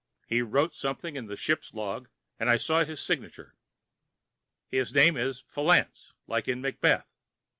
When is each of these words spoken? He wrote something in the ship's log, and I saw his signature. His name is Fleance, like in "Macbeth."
He 0.25 0.41
wrote 0.41 0.73
something 0.73 1.15
in 1.15 1.27
the 1.27 1.35
ship's 1.35 1.75
log, 1.75 2.09
and 2.39 2.49
I 2.49 2.57
saw 2.57 2.83
his 2.83 2.99
signature. 2.99 3.55
His 4.67 4.95
name 4.95 5.15
is 5.15 5.41
Fleance, 5.43 6.11
like 6.25 6.47
in 6.47 6.59
"Macbeth." 6.59 7.05